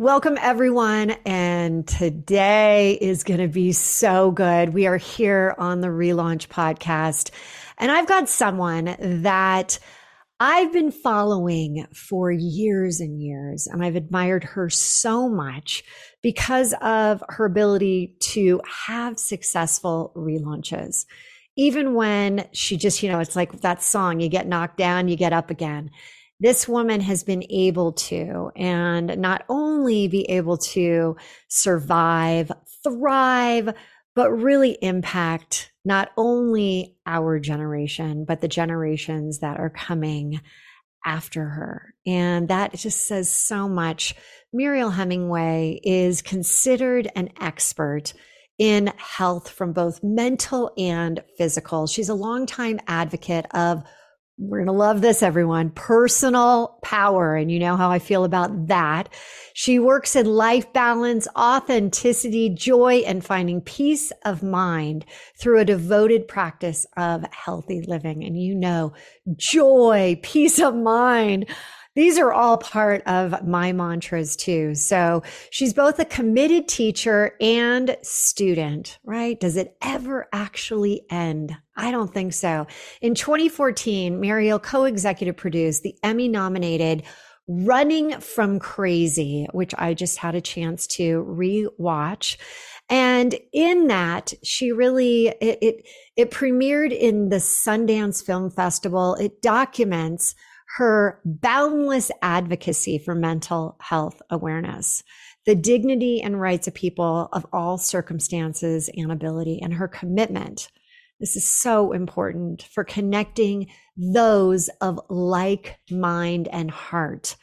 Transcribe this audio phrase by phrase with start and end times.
[0.00, 1.10] Welcome, everyone.
[1.26, 4.72] And today is going to be so good.
[4.72, 7.28] We are here on the Relaunch podcast,
[7.76, 9.78] and I've got someone that
[10.40, 15.84] I've been following for years and years, and I've admired her so much
[16.22, 21.04] because of her ability to have successful relaunches.
[21.56, 25.16] Even when she just, you know, it's like that song, you get knocked down, you
[25.16, 25.90] get up again
[26.40, 31.16] this woman has been able to, and not only be able to
[31.48, 32.50] survive,
[32.82, 33.74] thrive,
[34.14, 40.40] but really impact not only our generation, but the generations that are coming
[41.06, 41.94] after her.
[42.06, 44.14] And that just says so much.
[44.52, 48.12] Mariel Hemingway is considered an expert
[48.58, 51.86] in health from both mental and physical.
[51.86, 53.82] She's a longtime advocate of
[54.40, 55.68] we're going to love this, everyone.
[55.70, 57.36] Personal power.
[57.36, 59.10] And you know how I feel about that.
[59.52, 65.04] She works in life balance, authenticity, joy, and finding peace of mind
[65.38, 68.24] through a devoted practice of healthy living.
[68.24, 68.94] And you know,
[69.36, 71.46] joy, peace of mind.
[71.96, 74.74] These are all part of my mantras too.
[74.76, 79.38] So she's both a committed teacher and student, right?
[79.40, 81.56] Does it ever actually end?
[81.76, 82.68] I don't think so.
[83.00, 87.02] In 2014, Mariel co-executive produced the Emmy nominated
[87.48, 92.36] Running from Crazy, which I just had a chance to rewatch.
[92.88, 99.16] And in that, she really, it, it, it premiered in the Sundance Film Festival.
[99.16, 100.36] It documents
[100.76, 105.02] her boundless advocacy for mental health awareness,
[105.46, 110.68] the dignity and rights of people of all circumstances and ability, and her commitment.
[111.18, 117.36] This is so important for connecting those of like mind and heart.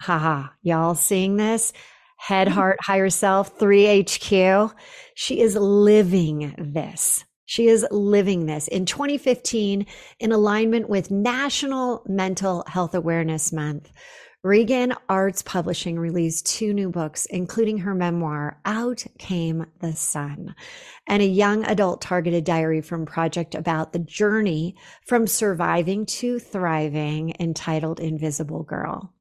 [0.00, 1.72] Haha, y'all seeing this?
[2.18, 2.56] Head, mm-hmm.
[2.56, 4.72] heart, higher self, 3HQ.
[5.14, 7.24] She is living this.
[7.48, 8.68] She is living this.
[8.68, 9.86] In 2015,
[10.20, 13.90] in alignment with National Mental Health Awareness Month,
[14.44, 20.54] Regan Arts Publishing released two new books, including her memoir, Out Came the Sun,
[21.06, 24.76] and a young adult targeted diary from Project about the journey
[25.06, 29.14] from surviving to thriving entitled Invisible Girl.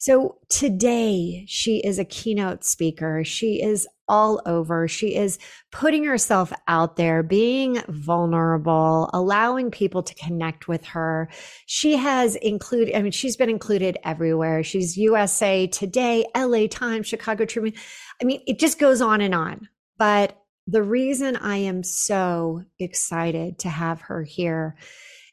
[0.00, 3.22] So today she is a keynote speaker.
[3.22, 4.88] She is all over.
[4.88, 5.38] She is
[5.70, 11.30] putting herself out there, being vulnerable, allowing people to connect with her.
[11.66, 14.64] She has included, I mean, she's been included everywhere.
[14.64, 17.74] She's USA Today, LA Times, Chicago Tribune.
[18.20, 19.68] I mean, it just goes on and on.
[19.96, 24.76] But the reason I am so excited to have her here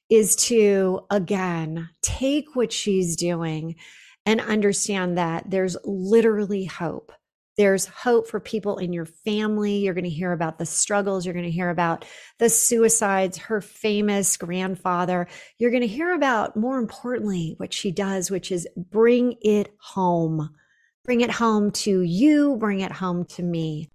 [0.09, 3.75] is to, again, take what she's doing
[4.25, 7.11] and understand that there's literally hope.
[7.57, 9.77] There's hope for people in your family.
[9.77, 11.25] You're going to hear about the struggles.
[11.25, 12.05] You're going to hear about
[12.37, 15.27] the suicides, her famous grandfather.
[15.57, 20.51] You're going to hear about, more importantly, what she does, which is bring it home.
[21.03, 23.89] Bring it home to you, bring it home to me.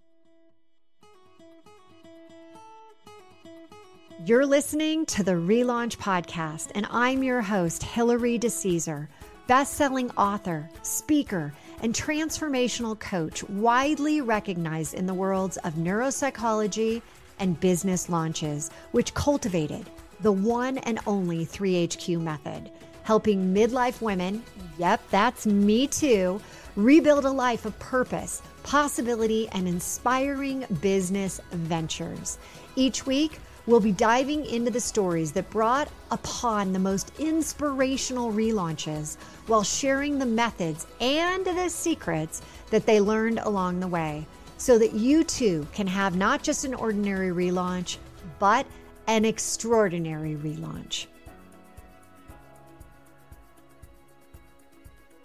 [4.25, 9.07] You're listening to the Relaunch Podcast, and I'm your host, Hilary DeCesare
[9.47, 17.01] best selling author, speaker, and transformational coach, widely recognized in the worlds of neuropsychology
[17.39, 19.89] and business launches, which cultivated
[20.21, 22.71] the one and only 3HQ method,
[23.03, 24.41] helping midlife women,
[24.77, 26.39] yep, that's me too,
[26.75, 32.37] rebuild a life of purpose, possibility, and inspiring business ventures.
[32.75, 39.15] Each week, We'll be diving into the stories that brought upon the most inspirational relaunches
[39.47, 42.41] while sharing the methods and the secrets
[42.71, 46.73] that they learned along the way so that you too can have not just an
[46.73, 47.99] ordinary relaunch,
[48.37, 48.65] but
[49.07, 51.05] an extraordinary relaunch.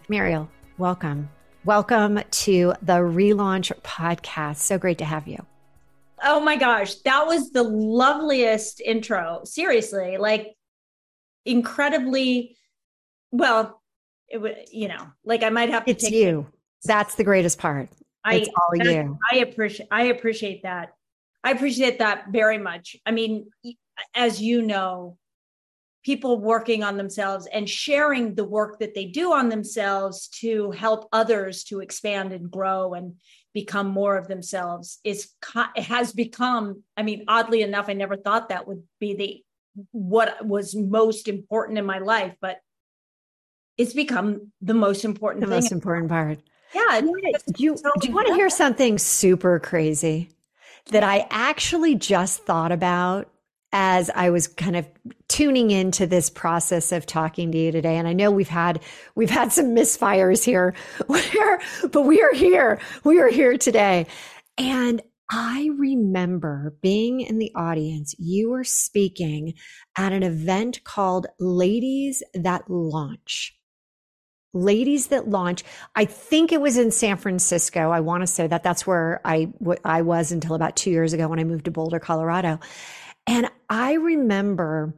[0.08, 1.28] Mariel, welcome.
[1.64, 4.58] Welcome to the Relaunch Podcast.
[4.58, 5.44] So great to have you.
[6.22, 9.42] Oh my gosh, that was the loveliest intro.
[9.44, 10.54] Seriously, like
[11.44, 12.56] incredibly
[13.30, 13.80] well,
[14.28, 16.40] it would, you know, like I might have to It's take you.
[16.40, 16.58] It.
[16.84, 17.88] That's the greatest part.
[18.24, 19.18] I, it's all you.
[19.32, 20.90] I appreciate I appreciate that.
[21.44, 22.96] I appreciate that very much.
[23.06, 23.48] I mean,
[24.14, 25.16] as you know,
[26.04, 31.08] people working on themselves and sharing the work that they do on themselves to help
[31.12, 33.14] others to expand and grow and
[33.60, 35.20] become more of themselves is
[35.76, 39.30] has become i mean oddly enough i never thought that would be the
[39.92, 42.58] what was most important in my life but
[43.76, 46.38] it's become the most important the most important part
[46.74, 47.00] Yeah.
[47.00, 47.12] Do
[47.56, 50.30] you, do you want to hear something super crazy
[50.90, 53.30] that I actually just thought about
[53.72, 54.88] as I was kind of
[55.28, 57.96] tuning into this process of talking to you today.
[57.96, 58.80] And I know we've had
[59.14, 60.74] we've had some misfires here,
[61.06, 61.60] where,
[61.90, 62.80] but we are here.
[63.04, 64.06] We are here today.
[64.56, 68.14] And I remember being in the audience.
[68.18, 69.54] You were speaking
[69.96, 73.54] at an event called Ladies That Launch.
[74.54, 75.64] Ladies That Launch.
[75.94, 77.90] I think it was in San Francisco.
[77.90, 79.52] I want to say that that's where I,
[79.84, 82.58] I was until about two years ago when I moved to Boulder, Colorado.
[83.28, 84.94] And I remember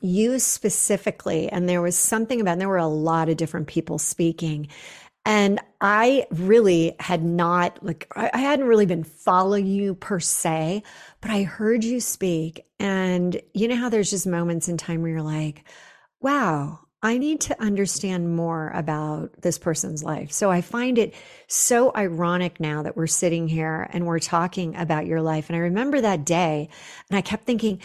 [0.00, 4.68] you specifically, and there was something about, there were a lot of different people speaking.
[5.26, 10.84] And I really had not, like, I hadn't really been following you per se,
[11.20, 12.64] but I heard you speak.
[12.78, 15.64] And you know how there's just moments in time where you're like,
[16.20, 20.32] wow, I need to understand more about this person's life.
[20.32, 21.14] So I find it
[21.46, 25.48] so ironic now that we're sitting here and we're talking about your life.
[25.48, 26.68] And I remember that day
[27.08, 27.80] and I kept thinking,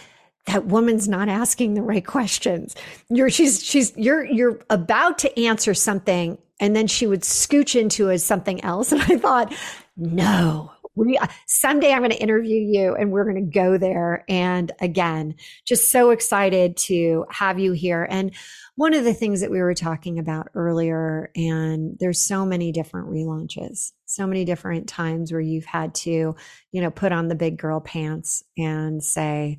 [0.46, 2.76] that woman's not asking the right questions.
[3.08, 8.16] You're, she's, she's, you're, you're about to answer something and then she would scooch into
[8.18, 8.92] something else.
[8.92, 9.52] And I thought,
[9.96, 14.24] no, we someday I'm going to interview you and we're going to go there.
[14.28, 15.34] And again,
[15.64, 18.06] just so excited to have you here.
[18.08, 18.32] And
[18.76, 23.08] one of the things that we were talking about earlier, and there's so many different
[23.08, 26.36] relaunches, so many different times where you've had to,
[26.72, 29.58] you know, put on the big girl pants and say,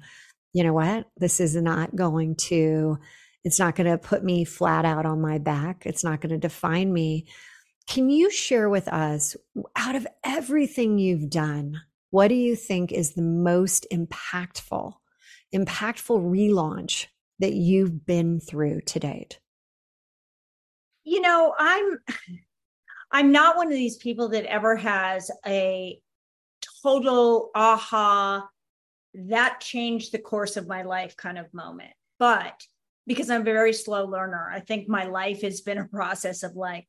[0.53, 2.97] you know what, this is not going to,
[3.43, 5.83] it's not going to put me flat out on my back.
[5.85, 7.25] It's not going to define me.
[7.87, 9.35] Can you share with us,
[9.75, 11.81] out of everything you've done,
[12.11, 14.93] what do you think is the most impactful,
[15.55, 17.07] impactful relaunch
[17.39, 19.39] that you've been through to date?
[21.03, 21.99] You know, I'm
[23.11, 25.97] I'm not one of these people that ever has a
[26.83, 28.45] total aha
[29.13, 31.93] that changed the course of my life kind of moment.
[32.19, 32.61] But
[33.05, 36.55] because I'm a very slow learner, I think my life has been a process of
[36.55, 36.85] like,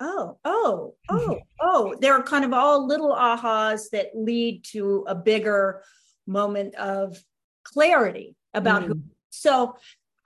[0.00, 1.94] oh, oh, oh, oh.
[2.00, 5.82] They're kind of all little ahas that lead to a bigger
[6.26, 7.22] moment of
[7.64, 8.86] clarity about mm.
[8.86, 9.02] who.
[9.30, 9.76] So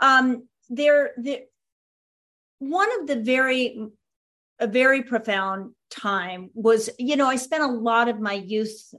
[0.00, 1.40] um, there, there,
[2.58, 3.80] one of the very,
[4.58, 8.94] a very profound time was, you know, I spent a lot of my youth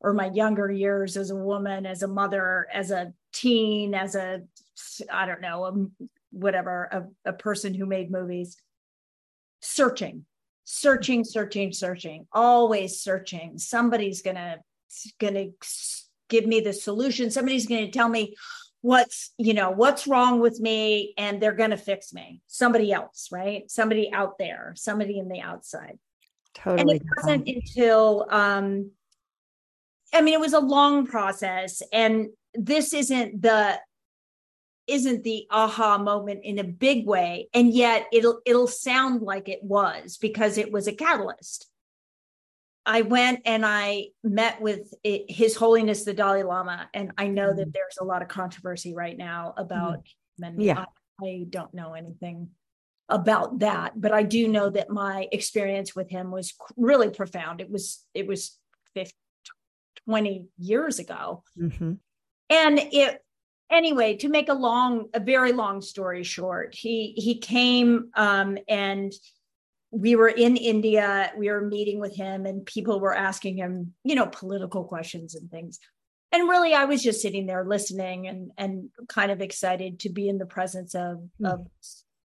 [0.00, 4.42] or my younger years as a woman, as a mother, as a teen, as a,
[5.12, 6.88] I don't know, a, whatever,
[7.24, 8.56] a, a person who made movies,
[9.60, 10.24] searching,
[10.64, 13.58] searching, searching, searching, always searching.
[13.58, 14.58] Somebody's gonna,
[15.18, 15.48] gonna
[16.28, 17.30] give me the solution.
[17.30, 18.36] Somebody's gonna tell me
[18.82, 22.40] what's you know what's wrong with me and they're going to fix me.
[22.46, 23.70] Somebody else right?
[23.70, 25.98] Somebody out there somebody in the outside.
[26.54, 26.80] Totally.
[26.80, 28.90] and it wasn't until um
[30.12, 33.78] i mean it was a long process and this isn't the
[34.90, 37.48] isn't the aha moment in a big way.
[37.54, 41.68] And yet it'll it'll sound like it was because it was a catalyst
[42.86, 47.58] I went and I met with His Holiness the Dalai Lama, and I know mm-hmm.
[47.58, 50.04] that there's a lot of controversy right now about
[50.42, 50.60] mm-hmm.
[50.60, 50.84] yeah,
[51.20, 52.48] I, I, don't know anything
[53.08, 57.60] about that, but I do know that my experience with him was really profound.
[57.60, 58.58] It was it was
[58.94, 59.12] 50,
[60.06, 61.92] 20 years ago, mm-hmm.
[62.48, 63.22] and it
[63.70, 64.16] anyway.
[64.16, 69.12] To make a long, a very long story short, he he came um, and
[69.90, 74.14] we were in India, we were meeting with him, and people were asking him, you
[74.14, 75.78] know, political questions and things.
[76.32, 80.28] And really, I was just sitting there listening and and kind of excited to be
[80.28, 81.52] in the presence of mm.
[81.52, 81.66] of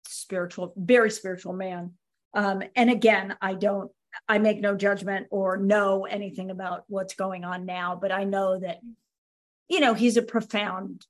[0.06, 1.92] spiritual, very spiritual man.
[2.34, 3.90] Um, and again, I don't,
[4.28, 8.58] I make no judgment or know anything about what's going on now, but I know
[8.58, 8.80] that,
[9.68, 11.06] you know, he's a profound,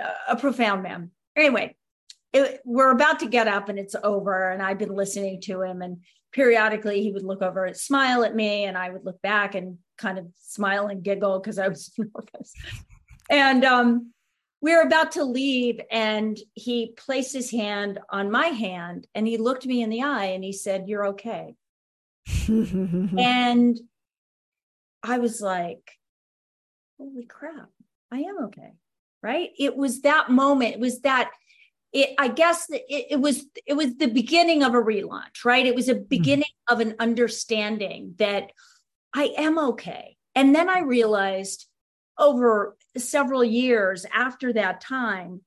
[0.00, 1.10] uh, a profound man.
[1.36, 1.76] Anyway,
[2.32, 5.82] it, we're about to get up and it's over and i've been listening to him
[5.82, 5.98] and
[6.32, 9.78] periodically he would look over and smile at me and i would look back and
[9.96, 12.52] kind of smile and giggle because i was nervous.
[13.28, 14.12] And um,
[14.60, 19.36] we were about to leave and he placed his hand on my hand and he
[19.36, 21.54] looked me in the eye and he said you're okay.
[22.48, 23.78] And
[25.02, 25.92] i was like
[26.98, 27.70] holy crap
[28.10, 28.72] i am okay.
[29.22, 29.50] Right?
[29.58, 31.30] It was that moment it was that
[31.92, 35.64] it, I guess it, it, was it was the beginning of a relaunch, right?
[35.64, 36.04] It was a mm-hmm.
[36.04, 36.74] beginning mm-hmm.
[36.74, 38.50] of an understanding that
[39.14, 40.16] I am okay.
[40.34, 41.66] And then I realized
[42.18, 45.40] over several years after that time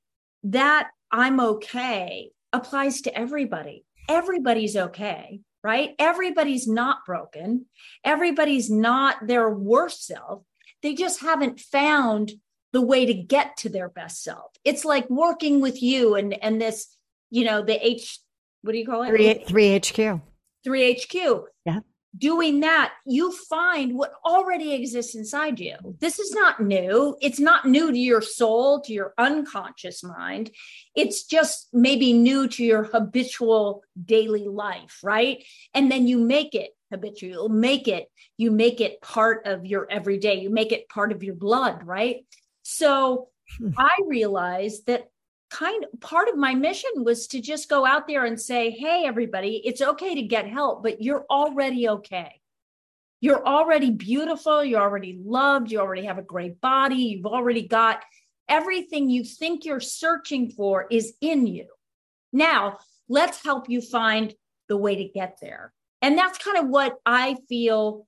[0.43, 3.85] that I'm okay applies to everybody.
[4.07, 5.41] Everybody's okay.
[5.63, 5.93] right?
[5.99, 7.65] Everybody's not broken.
[8.03, 10.43] Everybody's not their worst self.
[10.81, 12.31] They just haven't found
[12.71, 14.51] the way to get to their best self.
[14.63, 16.87] It's like working with you and and this,
[17.29, 18.19] you know, the H
[18.61, 19.09] what do you call it?
[19.09, 20.21] 3 3 HQ.
[20.63, 21.43] 3 HQ.
[21.65, 21.79] Yeah
[22.17, 25.75] doing that, you find what already exists inside you.
[25.99, 27.15] This is not new.
[27.21, 30.51] It's not new to your soul, to your unconscious mind.
[30.95, 35.43] It's just maybe new to your habitual daily life, right?
[35.73, 38.07] And then you make it habitual, make it,
[38.37, 42.25] you make it part of your everyday, you make it part of your blood, right?
[42.71, 43.71] So hmm.
[43.77, 45.09] I realized that
[45.49, 49.05] kind of part of my mission was to just go out there and say, hey,
[49.05, 52.39] everybody, it's okay to get help, but you're already okay.
[53.21, 54.63] You're already beautiful.
[54.63, 55.71] You're already loved.
[55.71, 56.95] You already have a great body.
[56.95, 58.03] You've already got
[58.47, 61.65] everything you think you're searching for is in you.
[62.31, 62.77] Now,
[63.09, 64.33] let's help you find
[64.67, 65.73] the way to get there.
[66.01, 68.07] And that's kind of what I feel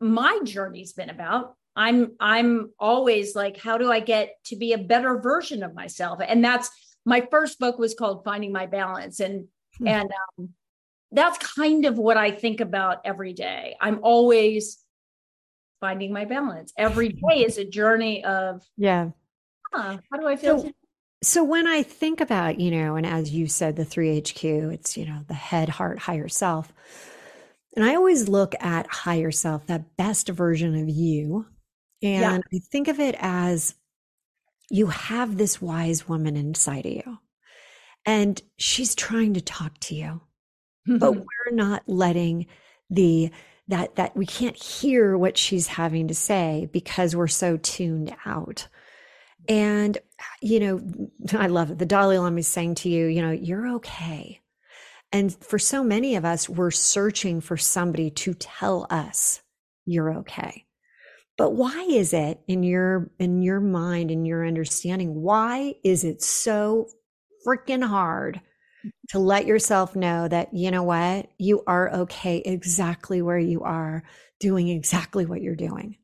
[0.00, 4.78] my journey's been about i'm i'm always like how do i get to be a
[4.78, 6.20] better version of myself?
[6.26, 6.70] And that's
[7.04, 9.20] my first book was called finding my balance.
[9.20, 9.46] And
[9.78, 9.86] hmm.
[9.86, 10.50] and um,
[11.12, 13.76] that's kind of what i think about every day.
[13.80, 14.78] I'm always
[15.80, 16.72] finding my balance.
[16.76, 19.10] Every day is a journey of yeah.
[19.72, 20.72] huh, how do i feel so,
[21.22, 25.06] so when i think about you know and as you said the 3hq it's you
[25.06, 26.72] know the head heart higher self.
[27.76, 31.46] And I always look at higher self, that best version of you,
[32.02, 32.58] and yeah.
[32.58, 33.74] I think of it as
[34.70, 37.18] you have this wise woman inside of you,
[38.04, 40.20] and she's trying to talk to you,
[40.86, 41.20] but mm-hmm.
[41.20, 42.46] we're not letting
[42.90, 43.30] the
[43.68, 48.68] that that we can't hear what she's having to say because we're so tuned out.
[49.48, 49.98] And
[50.40, 50.80] you know,
[51.38, 51.78] I love it.
[51.78, 54.40] The Dalai Lama is saying to you, you know, you're okay.
[55.10, 59.40] And for so many of us, we're searching for somebody to tell us
[59.86, 60.66] you're okay.
[61.38, 66.20] But why is it in your in your mind and your understanding why is it
[66.20, 66.88] so
[67.46, 68.40] freaking hard
[69.08, 71.30] to let yourself know that you know what?
[71.38, 74.02] You are okay exactly where you are
[74.40, 75.96] doing exactly what you're doing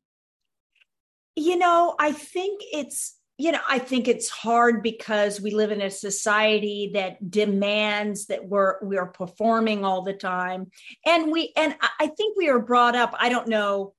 [1.35, 5.81] you know i think it's you know i think it's hard because we live in
[5.81, 10.67] a society that demands that we're we're performing all the time.
[11.05, 13.93] And we and i think we are brought up i don't know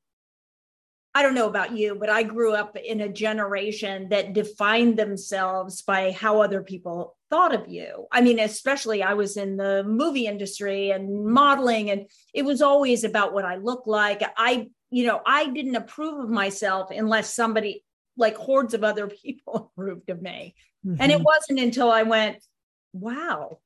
[1.16, 5.80] I don't know about you, but I grew up in a generation that defined themselves
[5.80, 8.06] by how other people thought of you.
[8.12, 13.02] I mean, especially I was in the movie industry and modeling, and it was always
[13.02, 14.22] about what I looked like.
[14.36, 17.82] I, you know, I didn't approve of myself unless somebody
[18.18, 20.54] like hordes of other people approved of me.
[20.86, 21.00] Mm-hmm.
[21.00, 22.44] And it wasn't until I went,
[22.92, 23.60] wow,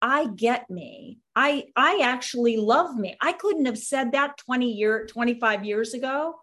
[0.00, 1.18] I get me.
[1.34, 3.16] I I actually love me.
[3.20, 6.36] I couldn't have said that 20 year 25 years ago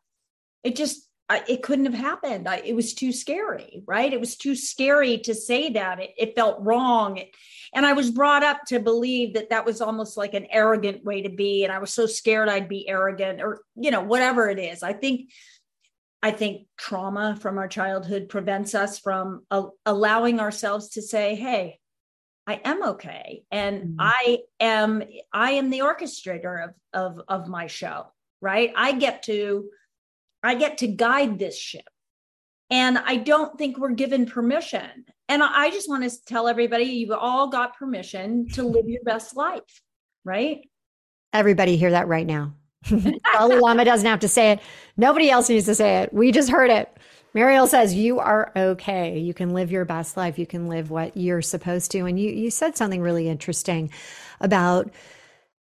[0.64, 2.48] it just I, it couldn't have happened.
[2.48, 4.12] I, it was too scary, right?
[4.12, 6.00] It was too scary to say that.
[6.00, 7.18] It, it felt wrong.
[7.18, 7.30] It,
[7.72, 11.22] and I was brought up to believe that that was almost like an arrogant way
[11.22, 11.64] to be.
[11.64, 14.82] And I was so scared I'd be arrogant or, you know, whatever it is.
[14.82, 15.30] I think,
[16.24, 21.80] I think trauma from our childhood prevents us from uh, allowing ourselves to say, Hey,
[22.48, 23.44] I am okay.
[23.52, 23.96] And mm-hmm.
[24.00, 28.08] I am, I am the orchestrator of, of, of my show,
[28.42, 28.74] right?
[28.76, 29.70] I get to,
[30.44, 31.88] I get to guide this ship.
[32.72, 35.06] And I don't think we're given permission.
[35.28, 39.36] And I just want to tell everybody you've all got permission to live your best
[39.36, 39.82] life,
[40.24, 40.60] right?
[41.34, 42.54] Everybody hear that right now.
[42.88, 44.60] Dalai Lama doesn't have to say it.
[44.98, 46.14] Nobody else needs to say it.
[46.14, 46.96] We just heard it.
[47.34, 49.20] Mariel says you are okay.
[49.20, 50.40] You can live your best life.
[50.40, 52.06] You can live what you're supposed to.
[52.06, 53.92] And you you said something really interesting
[54.42, 54.92] about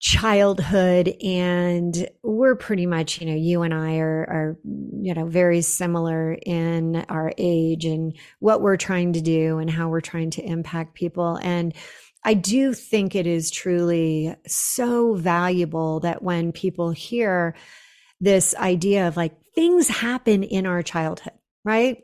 [0.03, 4.57] childhood and we're pretty much you know you and i are are
[5.01, 9.87] you know very similar in our age and what we're trying to do and how
[9.87, 11.39] we're trying to impact people.
[11.41, 11.73] And
[12.21, 17.55] i do think it is truly so valuable that when people hear
[18.19, 21.31] this idea of like things happen in our childhood
[21.63, 22.03] right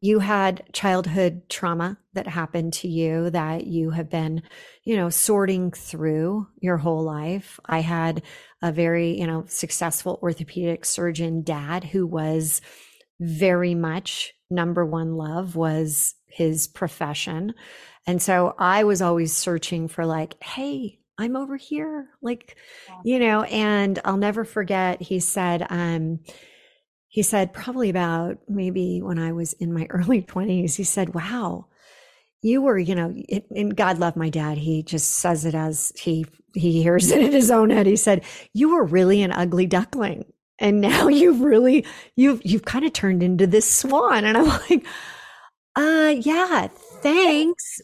[0.00, 4.42] you had childhood trauma that happened to you that you have been,
[4.84, 7.60] you know, sorting through your whole life.
[7.66, 8.22] I had
[8.62, 12.60] a very, you know, successful orthopedic surgeon dad who was
[13.20, 17.54] very much number one love was his profession.
[18.06, 22.08] And so I was always searching for like, hey, I'm over here.
[22.20, 22.56] Like,
[22.88, 23.00] yeah.
[23.04, 26.20] you know, and I'll never forget, he said, um,
[27.16, 31.64] he said, probably about maybe when I was in my early 20s, he said, Wow,
[32.42, 33.14] you were, you know,
[33.50, 34.58] and God love my dad.
[34.58, 37.86] He just says it as he he hears it in his own head.
[37.86, 40.26] He said, "You were really an ugly duckling,
[40.58, 44.86] and now you've really you've you've kind of turned into this swan." And I'm like,
[45.74, 46.68] "Uh, yeah,
[47.00, 47.80] thanks."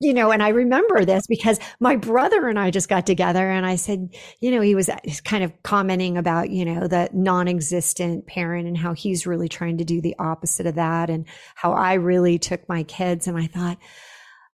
[0.00, 3.64] You know, and I remember this because my brother and I just got together and
[3.64, 7.48] I said, you know, he was uh, kind of commenting about, you know, the non
[7.48, 11.72] existent parent and how he's really trying to do the opposite of that and how
[11.72, 13.26] I really took my kids.
[13.26, 13.78] And I thought,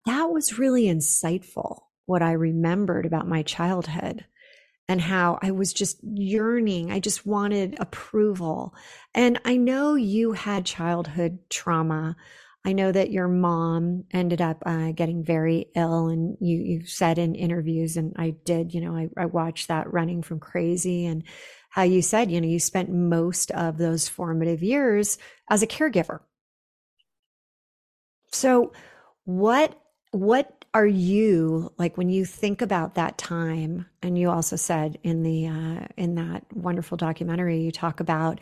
[0.06, 4.24] that was really insightful what I remembered about my childhood
[4.88, 6.92] and how I was just yearning.
[6.92, 8.74] I just wanted approval.
[9.14, 12.16] And I know you had childhood trauma.
[12.64, 17.18] I know that your mom ended up uh, getting very ill, and you you said
[17.18, 18.72] in interviews, and I did.
[18.72, 21.24] You know, I, I watched that running from crazy, and
[21.70, 25.18] how you said, you know, you spent most of those formative years
[25.50, 26.20] as a caregiver.
[28.32, 28.72] So,
[29.24, 29.80] what
[30.12, 35.22] what are you like when you think about that time and you also said in
[35.22, 38.40] the uh, in that wonderful documentary you talk about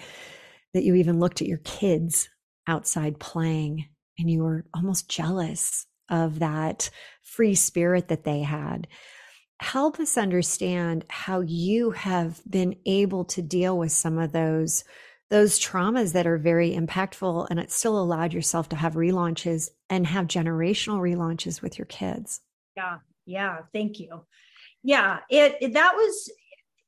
[0.74, 2.28] that you even looked at your kids
[2.66, 3.86] outside playing
[4.18, 6.90] and you were almost jealous of that
[7.22, 8.86] free spirit that they had.
[9.60, 14.84] Help us understand how you have been able to deal with some of those
[15.30, 20.06] those traumas that are very impactful and it still allowed yourself to have relaunches and
[20.06, 22.40] have generational relaunches with your kids.
[22.76, 24.26] Yeah yeah thank you.
[24.82, 26.30] Yeah it, it that was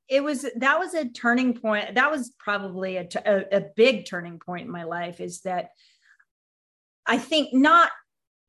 [0.08, 1.94] it was that was a turning point.
[1.94, 5.70] That was probably a, a, a big turning point in my life is that
[7.06, 7.90] i think not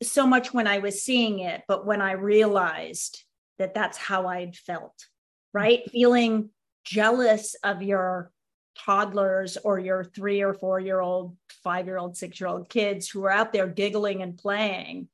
[0.03, 3.23] so much when i was seeing it but when i realized
[3.57, 5.05] that that's how i'd felt
[5.53, 6.49] right feeling
[6.83, 8.31] jealous of your
[8.77, 13.09] toddlers or your three or four year old, five year old, six year old kids
[13.09, 15.07] who are out there giggling and playing.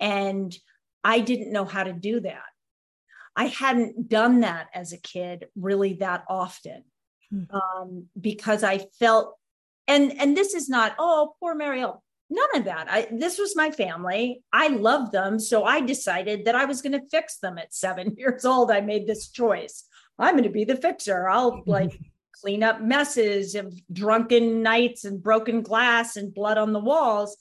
[0.00, 0.54] And
[1.02, 2.42] I didn't know how to do that.
[3.34, 6.84] I hadn't done that as a kid really that often
[7.30, 7.44] hmm.
[7.50, 9.36] um, because I felt,
[9.86, 12.86] and and this is not oh poor Mariel, none of that.
[12.90, 14.42] I this was my family.
[14.52, 18.14] I loved them, so I decided that I was going to fix them at seven
[18.18, 18.70] years old.
[18.70, 19.84] I made this choice.
[20.18, 21.28] I'm going to be the fixer.
[21.28, 21.98] I'll like
[22.40, 27.36] clean up messes of drunken nights and broken glass and blood on the walls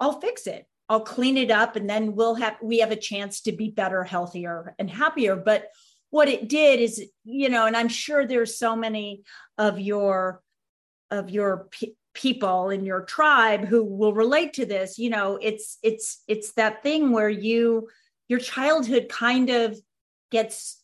[0.00, 3.40] i'll fix it i'll clean it up and then we'll have we have a chance
[3.40, 5.68] to be better healthier and happier but
[6.10, 9.22] what it did is you know and i'm sure there's so many
[9.56, 10.42] of your
[11.10, 15.78] of your pe- people in your tribe who will relate to this you know it's
[15.82, 17.88] it's it's that thing where you
[18.28, 19.78] your childhood kind of
[20.30, 20.82] gets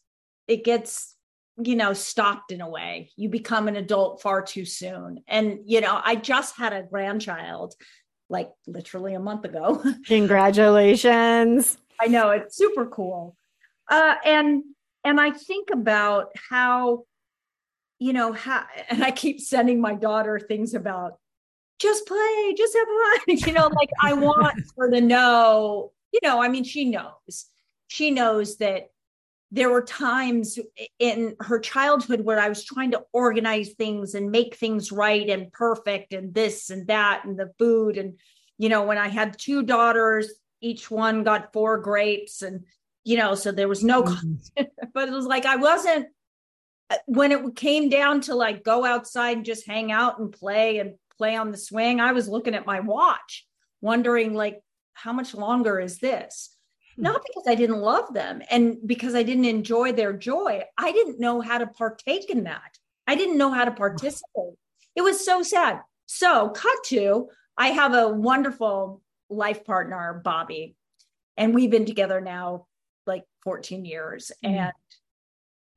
[0.48, 1.14] it gets
[1.62, 3.10] you know stopped in a way.
[3.16, 5.22] You become an adult far too soon.
[5.28, 7.74] And you know i just had a grandchild
[8.28, 9.82] like literally a month ago.
[10.06, 11.78] Congratulations.
[12.00, 13.36] I know it's super cool.
[13.90, 14.62] Uh and
[15.04, 17.04] and i think about how
[17.98, 21.18] you know how and i keep sending my daughter things about
[21.84, 26.42] just play just have fun you know like i want her to know you know
[26.42, 27.46] i mean she knows
[27.88, 28.88] she knows that
[29.54, 30.58] there were times
[30.98, 35.52] in her childhood where I was trying to organize things and make things right and
[35.52, 37.96] perfect and this and that and the food.
[37.96, 38.18] And,
[38.58, 40.28] you know, when I had two daughters,
[40.60, 42.64] each one got four grapes and,
[43.04, 44.64] you know, so there was no, mm-hmm.
[44.92, 46.08] but it was like I wasn't,
[46.90, 50.78] uh, when it came down to like go outside and just hang out and play
[50.78, 53.46] and play on the swing, I was looking at my watch,
[53.80, 54.60] wondering like,
[54.94, 56.54] how much longer is this?
[56.96, 60.62] not because I didn't love them and because I didn't enjoy their joy.
[60.78, 62.78] I didn't know how to partake in that.
[63.06, 64.54] I didn't know how to participate.
[64.94, 65.80] It was so sad.
[66.06, 70.76] So, cut to, I have a wonderful life partner, Bobby,
[71.36, 72.66] and we've been together now
[73.06, 74.30] like 14 years.
[74.44, 74.50] Mm.
[74.50, 74.72] And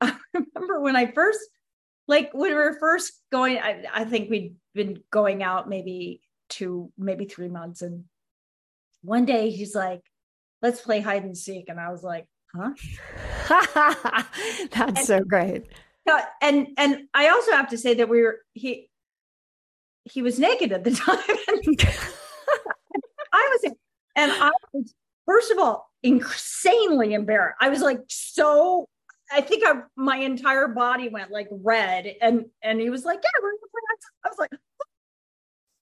[0.00, 1.40] I remember when I first,
[2.08, 6.90] like when we were first going, I, I think we'd been going out maybe two,
[6.96, 7.82] maybe three months.
[7.82, 8.04] And
[9.02, 10.00] one day he's like,
[10.62, 11.68] let's play hide and seek.
[11.68, 12.72] And I was like, huh?
[14.70, 15.64] That's and, so great.
[16.40, 18.88] And and I also have to say that we were he
[20.04, 21.18] he was naked at the time.
[23.32, 23.72] I was
[24.16, 24.94] and I was
[25.26, 27.58] first of all insanely embarrassed.
[27.60, 28.88] I was like so
[29.30, 33.42] I think I, my entire body went like red and and he was like, yeah,
[33.42, 34.08] we're gonna play.
[34.24, 34.50] I was like,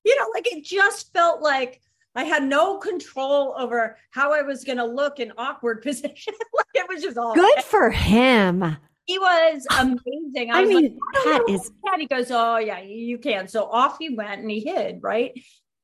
[0.05, 1.81] you know, like it just felt like
[2.17, 6.35] I had no control over how I was going to look in awkward position.
[6.55, 8.77] like it was just all good for him.
[9.05, 10.51] He was amazing.
[10.51, 11.71] I, I was mean, like, oh, that is.
[11.85, 14.99] And he goes, "Oh yeah, you can." So off he went and he hid.
[15.01, 15.33] Right,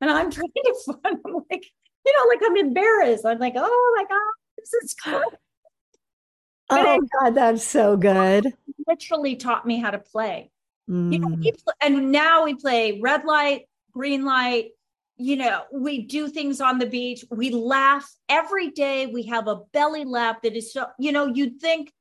[0.01, 0.99] and I'm trying to fun.
[1.05, 1.65] I'm like,
[2.05, 3.25] you know, like I'm embarrassed.
[3.25, 4.97] I'm like, oh my God, this is
[6.73, 8.53] oh God, that's so good.
[8.87, 10.51] Literally taught me how to play.
[10.91, 11.13] Mm.
[11.13, 11.57] You know, mm.
[11.81, 14.71] and now we play red light, green light.
[15.17, 17.25] You know, we do things on the beach.
[17.31, 19.07] We laugh every day.
[19.07, 21.93] We have a belly laugh that is so, you know, you'd think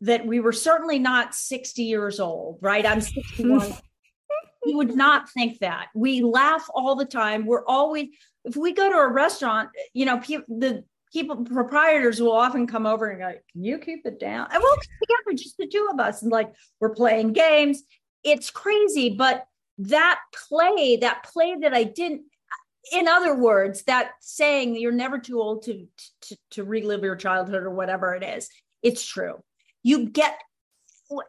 [0.00, 2.86] that we were certainly not 60 years old, right?
[2.86, 3.74] I'm 61.
[4.64, 5.88] you would not think that.
[5.94, 7.46] We laugh all the time.
[7.46, 8.08] We're always,
[8.44, 12.86] if we go to a restaurant, you know, people, the people, proprietors will often come
[12.86, 14.48] over and go, Can you keep it down?
[14.52, 16.22] And we'll get together, just the two of us.
[16.22, 17.82] And like, we're playing games.
[18.22, 19.10] It's crazy.
[19.10, 19.44] But
[19.78, 22.22] that play, that play that I didn't,
[22.92, 25.86] in other words, that saying you're never too old to,
[26.22, 28.48] to, to relive your childhood or whatever it is,
[28.82, 29.42] it's true
[29.82, 30.38] you get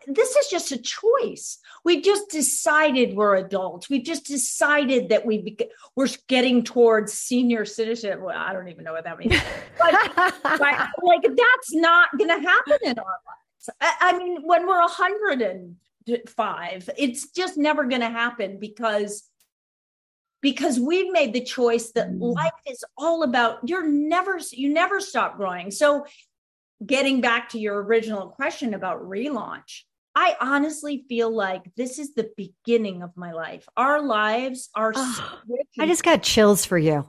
[0.07, 1.59] this is just a choice.
[1.83, 3.89] We just decided we're adults.
[3.89, 5.57] We just decided that we be,
[5.95, 8.21] we're getting towards senior citizenship.
[8.21, 9.33] Well, I don't even know what that means.
[9.79, 9.95] but,
[10.43, 13.69] but, like that's not going to happen in our lives.
[13.79, 19.23] I, I mean, when we're 105, it's just never going to happen because
[20.41, 22.33] because we've made the choice that mm.
[22.33, 26.03] life is all about you're never you never stop growing so
[26.85, 29.81] getting back to your original question about relaunch,
[30.15, 33.67] I honestly feel like this is the beginning of my life.
[33.77, 34.91] Our lives are.
[34.95, 35.39] Oh,
[35.79, 37.07] I just got chills for you.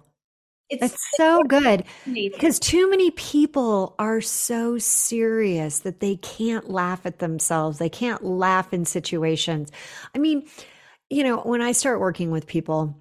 [0.70, 7.04] It's, it's so good because too many people are so serious that they can't laugh
[7.04, 7.78] at themselves.
[7.78, 9.70] They can't laugh in situations.
[10.14, 10.48] I mean,
[11.10, 12.96] you know, when I start working with people,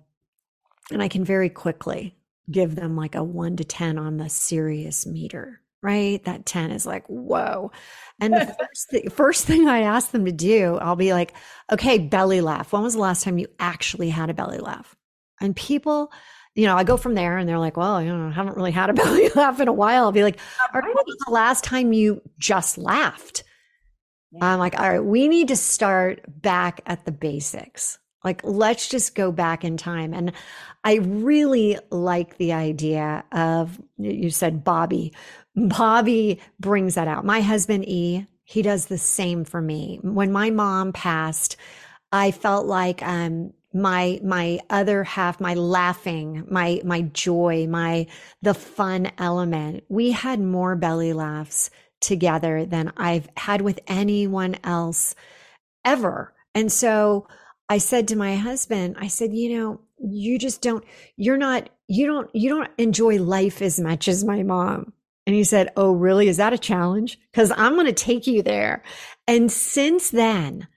[0.92, 2.18] and I can very quickly
[2.50, 6.24] give them like a one to 10 on the serious meter right?
[6.26, 7.72] That 10 is like, whoa.
[8.20, 11.34] And the first, th- first thing I ask them to do, I'll be like,
[11.72, 12.72] okay, belly laugh.
[12.72, 14.96] When was the last time you actually had a belly laugh?
[15.40, 16.12] And people,
[16.54, 18.72] you know, I go from there and they're like, well, you know, I haven't really
[18.72, 20.04] had a belly laugh in a while.
[20.04, 20.40] I'll be like,
[20.74, 23.44] all right, when was the last time you just laughed?
[24.32, 24.54] Yeah.
[24.54, 27.98] I'm like, all right, we need to start back at the basics.
[28.24, 30.14] Like, let's just go back in time.
[30.14, 30.32] And
[30.84, 35.14] I really like the idea of, you said Bobby,
[35.56, 37.26] Bobby brings that out.
[37.26, 40.00] My husband, E, he does the same for me.
[40.02, 41.58] When my mom passed,
[42.12, 48.06] I felt like um, my my other half my laughing my my joy my
[48.42, 51.70] the fun element we had more belly laughs
[52.02, 55.16] together than i've had with anyone else
[55.86, 57.26] ever and so
[57.70, 60.84] i said to my husband i said you know you just don't
[61.16, 64.92] you're not you don't you don't enjoy life as much as my mom
[65.26, 66.28] and he said, Oh, really?
[66.28, 67.20] Is that a challenge?
[67.32, 68.84] Because I'm going to take you there.
[69.28, 70.68] And since then,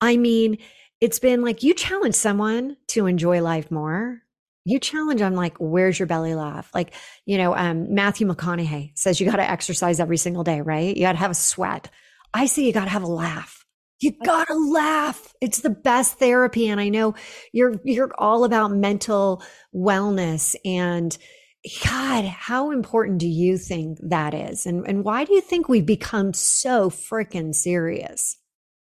[0.00, 0.58] I mean,
[1.00, 4.22] it's been like you challenge someone to enjoy life more.
[4.64, 6.70] You challenge them like, where's your belly laugh?
[6.74, 10.94] Like, you know, um, Matthew McConaughey says you got to exercise every single day, right?
[10.94, 11.90] You got to have a sweat.
[12.34, 13.64] I say you got to have a laugh.
[14.00, 15.34] You gotta laugh.
[15.42, 16.68] It's the best therapy.
[16.68, 17.14] And I know
[17.52, 19.42] you're, you're all about mental
[19.74, 21.16] wellness and,
[21.84, 24.64] God, how important do you think that is?
[24.64, 28.38] And, and why do you think we've become so freaking serious?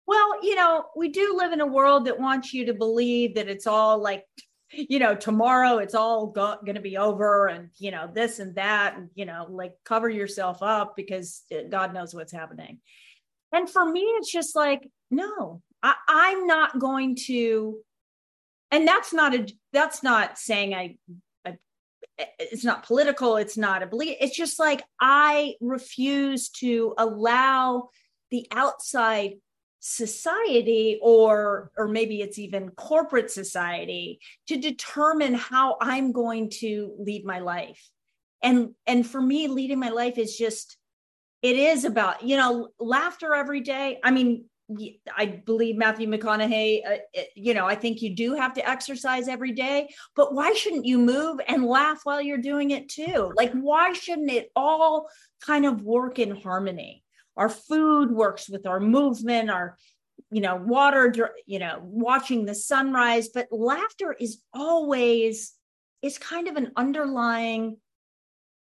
[0.06, 3.48] Well, you know, we do live in a world that wants you to believe that
[3.48, 4.24] it's all like,
[4.70, 8.54] you know, tomorrow it's all go- going to be over and, you know, this and
[8.56, 12.80] that, and, you know, like cover yourself up because uh, God knows what's happening.
[13.50, 17.78] And for me, it's just like, no, I, I'm not going to.
[18.70, 20.96] And that's not a, that's not saying I
[22.18, 27.88] Eh, it's not political it's not a belief it's just like i refuse to allow
[28.30, 29.34] the outside
[29.80, 37.24] society or or maybe it's even corporate society to determine how i'm going to lead
[37.24, 37.80] my life.
[38.42, 40.76] And and for me leading my life is just
[41.42, 44.00] it is about you know laughter every day.
[44.02, 44.46] I mean
[45.16, 49.52] I believe Matthew McConaughey, uh, you know, I think you do have to exercise every
[49.52, 53.32] day, but why shouldn't you move and laugh while you're doing it too?
[53.34, 55.08] Like, why shouldn't it all
[55.40, 57.02] kind of work in harmony?
[57.36, 59.78] Our food works with our movement, our,
[60.30, 61.14] you know, water,
[61.46, 65.54] you know, watching the sunrise, but laughter is always,
[66.02, 67.78] is kind of an underlying,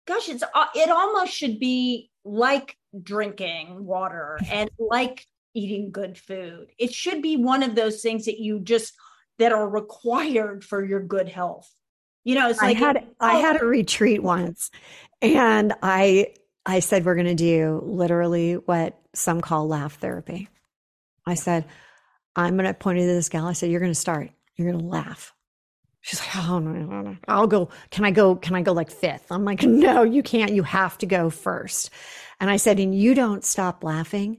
[0.07, 6.69] gosh, it's, uh, it almost should be like drinking water and like eating good food.
[6.79, 8.95] It should be one of those things that you just
[9.39, 11.73] that are required for your good health.
[12.25, 14.71] You know, it's like I had it, I had a retreat once
[15.21, 16.35] and I
[16.65, 20.49] I said we're going to do literally what some call laugh therapy.
[21.27, 21.65] I said
[22.37, 23.47] I'm going to point it to this gal.
[23.47, 24.31] I said you're going to start.
[24.57, 25.35] You're going to laugh.
[26.01, 27.69] She's like, oh no, no, no, I'll go.
[27.91, 28.35] Can I go?
[28.35, 29.31] Can I go like fifth?
[29.31, 30.53] I'm like, no, you can't.
[30.53, 31.91] You have to go first.
[32.41, 34.39] And I said, and you don't stop laughing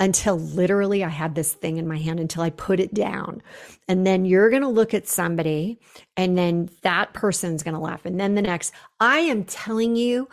[0.00, 3.42] until literally I had this thing in my hand until I put it down.
[3.86, 5.78] And then you're going to look at somebody
[6.16, 8.06] and then that person's going to laugh.
[8.06, 10.28] And then the next, I am telling you,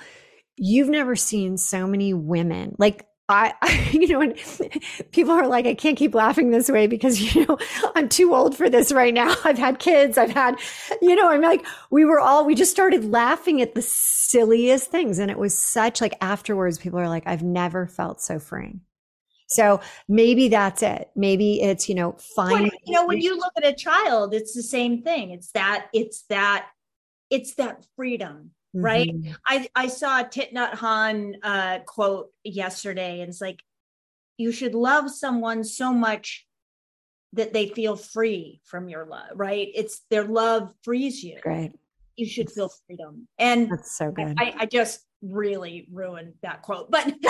[0.56, 4.34] you've never seen so many women like I, I, you know,
[5.12, 7.58] people are like, I can't keep laughing this way because, you know,
[7.94, 9.36] I'm too old for this right now.
[9.44, 10.18] I've had kids.
[10.18, 10.56] I've had,
[11.02, 15.20] you know, I'm like, we were all, we just started laughing at the silliest things.
[15.20, 18.82] And it was such like afterwards, people are like, I've never felt so freeing.
[19.48, 21.10] So maybe that's it.
[21.16, 22.70] Maybe it's, you know, fine.
[22.86, 25.32] You know, when you look at a child, it's the same thing.
[25.32, 26.68] It's that, it's that,
[27.30, 29.14] it's that freedom right?
[29.14, 29.34] Mm-hmm.
[29.46, 33.62] I I saw a Thich Nhat Hanh uh, quote yesterday, and it's like,
[34.38, 36.46] you should love someone so much
[37.34, 39.68] that they feel free from your love, right?
[39.74, 41.40] It's their love frees you.
[41.46, 41.74] Right.
[42.18, 44.36] You should feel freedom, and that's so good.
[44.40, 47.06] I, I just really ruined that quote, but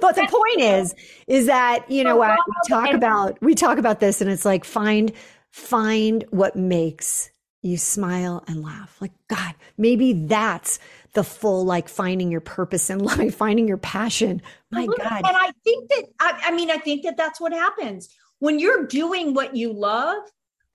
[0.00, 0.94] but the point is,
[1.26, 4.64] is that you know what we talk about we talk about this, and it's like
[4.64, 5.12] find
[5.50, 7.30] find what makes
[7.66, 8.96] you smile and laugh.
[9.00, 10.78] Like, God, maybe that's
[11.12, 14.40] the full, like finding your purpose in life, finding your passion.
[14.70, 14.98] My God.
[14.98, 18.86] And I think that, I, I mean, I think that that's what happens when you're
[18.86, 20.22] doing what you love.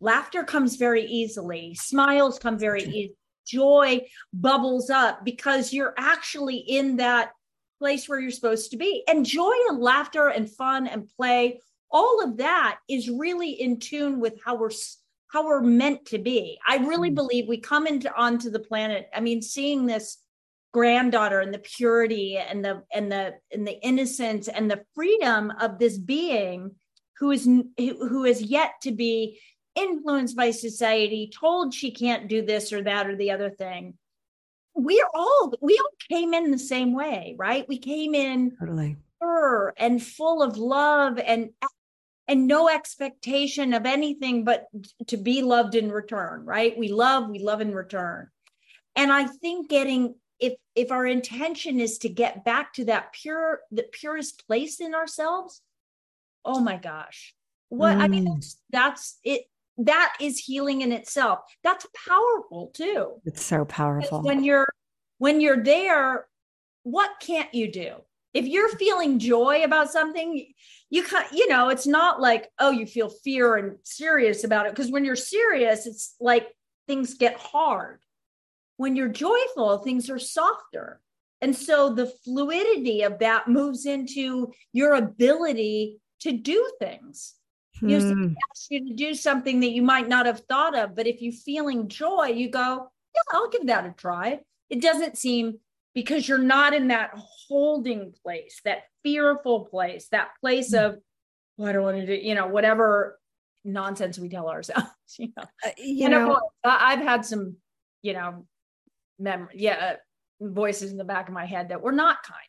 [0.02, 6.98] Laughter comes very easily, smiles come very easy, joy bubbles up because you're actually in
[6.98, 7.32] that
[7.80, 9.04] place where you're supposed to be.
[9.08, 11.62] And joy and laughter and fun and play,
[11.92, 14.72] all of that is really in tune with how we're
[15.32, 16.60] how we're meant to be.
[16.68, 17.16] I really mm.
[17.16, 19.10] believe we come into onto the planet.
[19.14, 20.18] I mean, seeing this
[20.74, 25.80] granddaughter and the purity and the and the and the innocence and the freedom of
[25.80, 26.72] this being
[27.18, 27.46] who is
[27.78, 29.40] who is yet to be
[29.76, 33.96] influenced by society, told she can't do this or that or the other thing.
[34.74, 37.68] We are all we all came in the same way, right?
[37.68, 41.50] We came in totally pure and full of love and
[42.28, 44.68] and no expectation of anything but
[45.08, 48.30] to be loved in return right we love we love in return
[48.96, 53.62] and i think getting if if our intention is to get back to that pure
[53.72, 55.62] the purest place in ourselves
[56.46, 57.34] oh my gosh
[57.70, 58.02] what mm.
[58.02, 58.34] i mean mm.
[58.34, 59.42] that's, that's it
[59.78, 61.40] that is healing in itself.
[61.64, 63.14] That's powerful too.
[63.26, 64.22] It's so powerful.
[64.22, 64.68] When you're
[65.18, 66.28] when you're there
[66.84, 67.96] what can't you do?
[68.34, 70.46] If you're feeling joy about something
[70.90, 74.74] you can you know it's not like oh you feel fear and serious about it.
[74.74, 76.48] Because when you're serious it's like
[76.88, 78.00] things get hard.
[78.78, 81.02] When you're joyful things are softer.
[81.44, 87.34] And so the fluidity of that moves into your ability to do things.
[87.82, 91.08] You know, ask you to do something that you might not have thought of but
[91.08, 94.40] if you're feeling joy you go yeah i'll give that a try.
[94.70, 95.60] It doesn't seem
[95.94, 100.78] because you're not in that holding place, that fearful place, that place hmm.
[100.78, 100.98] of,
[101.58, 103.20] well, I don't want to do, you know, whatever
[103.64, 104.88] nonsense we tell ourselves.
[105.20, 107.58] You know, uh, you and know, I've had some,
[108.02, 108.46] you know,
[109.20, 109.98] memory, yeah,
[110.42, 112.40] uh, voices in the back of my head that were not kind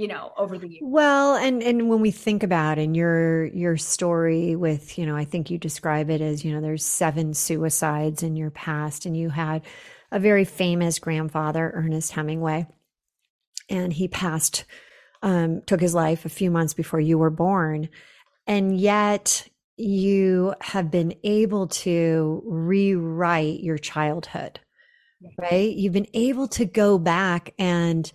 [0.00, 3.76] you know over the years well and and when we think about in your your
[3.76, 8.22] story with you know i think you describe it as you know there's seven suicides
[8.22, 9.62] in your past and you had
[10.12, 12.66] a very famous grandfather ernest hemingway
[13.70, 14.64] and he passed,
[15.22, 17.88] um, took his life a few months before you were born.
[18.46, 24.60] And yet you have been able to rewrite your childhood,
[25.38, 25.72] right?
[25.74, 28.10] You've been able to go back and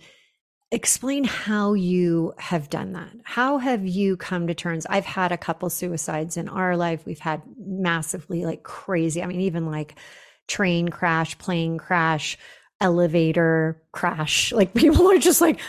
[0.72, 3.10] explain how you have done that.
[3.22, 4.86] How have you come to terms?
[4.86, 7.06] I've had a couple suicides in our life.
[7.06, 9.22] We've had massively like crazy.
[9.22, 9.96] I mean, even like
[10.48, 12.36] train crash, plane crash,
[12.80, 14.52] elevator crash.
[14.56, 15.60] Like people are just like,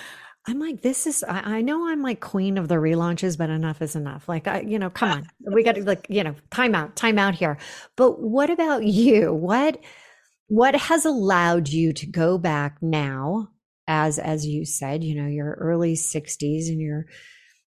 [0.48, 3.82] I'm like, this is, I, I, know I'm like queen of the relaunches, but enough
[3.82, 4.30] is enough.
[4.30, 7.20] Like, I, you know, come on, we got to like, you know, time out, time
[7.20, 7.58] out here.
[7.98, 9.34] But what about you?
[9.34, 9.78] What,
[10.48, 13.50] what has allowed you to go back now
[13.88, 17.06] as, as you said, you know, your early sixties and you're,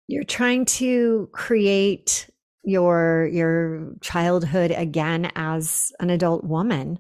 [0.08, 2.30] you're trying to create
[2.64, 7.00] your, your childhood again as an adult woman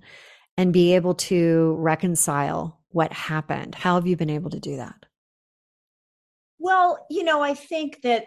[0.57, 3.75] and be able to reconcile what happened.
[3.75, 5.05] How have you been able to do that?
[6.59, 8.25] Well, you know, I think that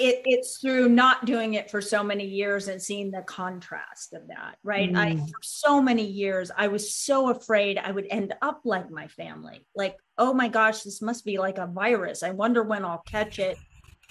[0.00, 4.28] it, it's through not doing it for so many years and seeing the contrast of
[4.28, 4.90] that, right?
[4.90, 4.96] Mm.
[4.96, 9.08] I for so many years I was so afraid I would end up like my
[9.08, 9.66] family.
[9.76, 12.22] Like, oh my gosh, this must be like a virus.
[12.22, 13.58] I wonder when I'll catch it.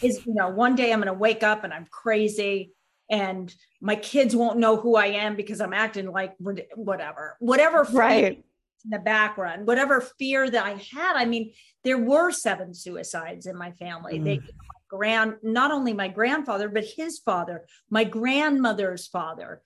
[0.02, 2.71] Is you know, one day I'm going to wake up and I'm crazy
[3.10, 7.88] and my kids won't know who I am because I'm acting like whatever, whatever.
[7.91, 8.43] Right.
[8.86, 11.15] In the background, whatever fear that I had.
[11.17, 11.52] I mean,
[11.84, 14.19] there were seven suicides in my family.
[14.19, 14.23] Mm.
[14.23, 14.39] They
[14.89, 19.62] grand, not only my grandfather, but his father, my grandmother's father,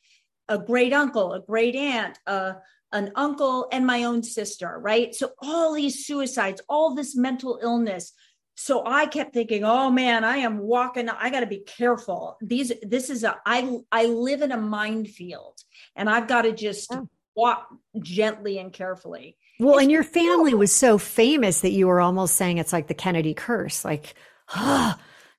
[0.48, 2.54] a great uncle, a great aunt, uh,
[2.92, 4.78] an uncle, and my own sister.
[4.80, 5.16] Right.
[5.16, 8.14] So all these suicides, all this mental illness
[8.56, 12.72] so i kept thinking oh man i am walking i got to be careful these
[12.84, 15.60] this is a i i live in a minefield
[15.96, 17.02] and i've got to just yeah.
[17.36, 17.68] walk
[18.02, 22.36] gently and carefully well it's and your family was so famous that you were almost
[22.36, 24.14] saying it's like the kennedy curse like
[24.56, 24.96] oh,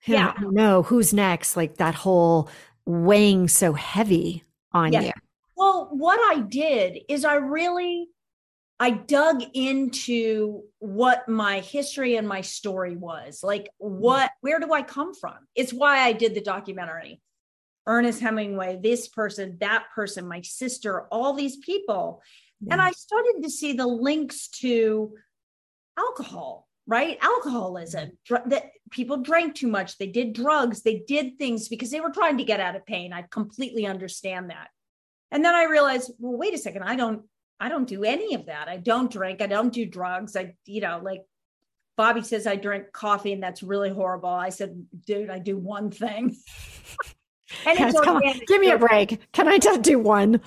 [0.06, 2.48] yeah no who's next like that whole
[2.86, 5.04] weighing so heavy on yes.
[5.04, 5.12] you
[5.56, 8.08] well what i did is i really
[8.80, 13.42] I dug into what my history and my story was.
[13.42, 13.98] Like, mm-hmm.
[13.98, 15.36] what, where do I come from?
[15.54, 17.20] It's why I did the documentary.
[17.86, 22.22] Ernest Hemingway, this person, that person, my sister, all these people.
[22.70, 25.14] And I started to see the links to
[25.98, 27.18] alcohol, right?
[27.20, 28.14] Alcoholism, mm-hmm.
[28.24, 32.10] dr- that people drank too much, they did drugs, they did things because they were
[32.10, 33.12] trying to get out of pain.
[33.12, 34.68] I completely understand that.
[35.30, 37.22] And then I realized, well, wait a second, I don't
[37.60, 38.68] I don't do any of that.
[38.68, 39.40] I don't drink.
[39.40, 40.36] I don't do drugs.
[40.36, 41.22] I, you know, like
[41.96, 44.28] Bobby says I drink coffee and that's really horrible.
[44.28, 46.36] I said, dude, I do one thing.
[47.66, 49.20] and yes, come on, give me a break.
[49.32, 50.40] Can I just do one?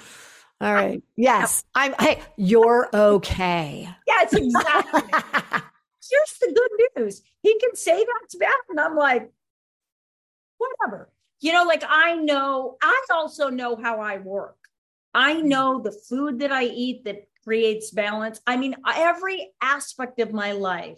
[0.59, 1.01] All right.
[1.15, 1.63] Yes.
[1.75, 3.87] I'm hey, you're okay.
[4.05, 5.01] Yes, exactly.
[6.09, 7.21] Here's the good news.
[7.41, 8.53] He can say that's bad.
[8.69, 9.29] And I'm like,
[10.57, 11.09] whatever.
[11.39, 14.57] You know, like I know, I also know how I work.
[15.13, 18.41] I know the food that I eat that creates balance.
[18.45, 20.97] I mean, every aspect of my life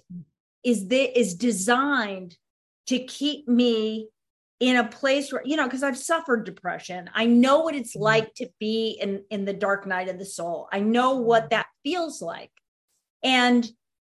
[0.63, 2.37] is that is designed
[2.87, 4.09] to keep me
[4.59, 8.03] in a place where you know because i've suffered depression i know what it's mm-hmm.
[8.03, 11.51] like to be in in the dark night of the soul i know what mm-hmm.
[11.51, 12.51] that feels like
[13.23, 13.69] and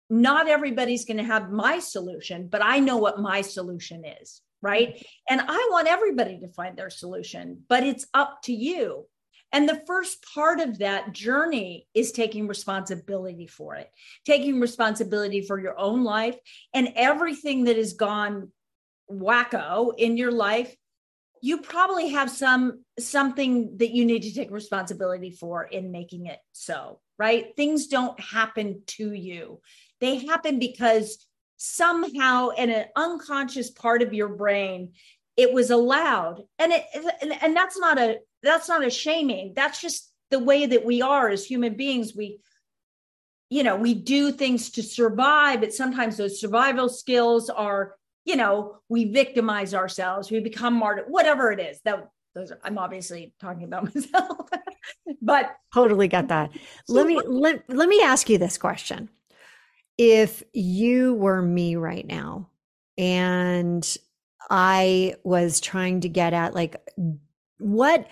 [0.08, 5.04] not everybody's going to have my solution but i know what my solution is right?
[5.28, 9.06] And i want everybody to find their solution but it's up to you.
[9.52, 13.90] And the first part of that journey is taking responsibility for it,
[14.24, 16.36] taking responsibility for your own life
[16.74, 18.50] and everything that has gone
[19.10, 20.74] wacko in your life.
[21.42, 26.40] You probably have some something that you need to take responsibility for in making it
[26.52, 27.54] so, right?
[27.56, 29.60] Things don't happen to you.
[30.00, 31.26] They happen because
[31.56, 34.92] somehow in an unconscious part of your brain
[35.36, 36.42] it was allowed.
[36.58, 36.84] And it
[37.42, 39.52] and, that's not a that's not a shaming.
[39.54, 42.14] That's just the way that we are as human beings.
[42.16, 42.38] We
[43.50, 45.60] you know we do things to survive.
[45.60, 50.30] But sometimes those survival skills are you know we victimize ourselves.
[50.30, 54.48] We become martyr whatever it is that those are, i'm obviously talking about myself
[55.22, 56.50] but totally got that
[56.88, 59.08] let me let, let me ask you this question
[59.98, 62.48] if you were me right now
[62.98, 63.96] and
[64.50, 66.76] i was trying to get at like
[67.58, 68.06] what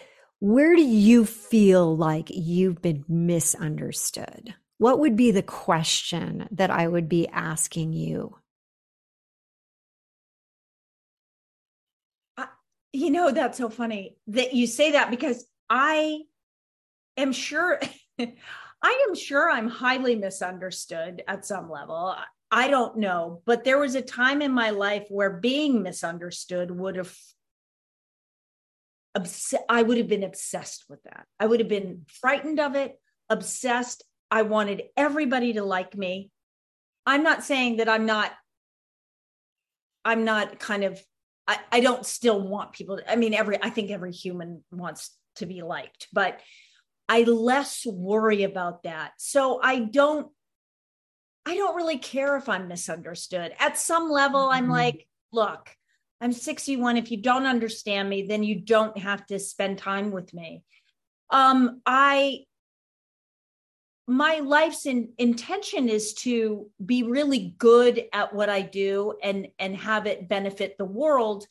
[0.44, 4.54] where do you feel like you've been misunderstood?
[4.76, 8.36] What would be the question that I would be asking you?
[12.92, 16.20] you know, that's so funny that you say that because I
[17.16, 17.80] am sure.
[18.18, 22.14] I am sure I'm highly misunderstood at some level.
[22.50, 26.96] I don't know, but there was a time in my life where being misunderstood would
[26.96, 27.16] have
[29.14, 31.26] obs- I would have been obsessed with that.
[31.40, 34.04] I would have been frightened of it, obsessed.
[34.30, 36.30] I wanted everybody to like me.
[37.06, 38.32] I'm not saying that I'm not,
[40.04, 41.00] I'm not kind of,
[41.46, 45.10] I, I don't still want people to, I mean, every, I think every human wants
[45.36, 46.40] to be liked, but
[47.08, 49.12] I less worry about that.
[49.18, 50.28] So I don't,
[51.46, 53.52] I don't really care if I'm misunderstood.
[53.58, 54.54] At some level, mm-hmm.
[54.54, 55.68] I'm like, look,
[56.20, 56.96] I'm 61.
[56.96, 60.62] If you don't understand me, then you don't have to spend time with me.
[61.30, 62.44] Um, I
[64.06, 69.76] my life's in, intention is to be really good at what I do and and
[69.76, 71.46] have it benefit the world,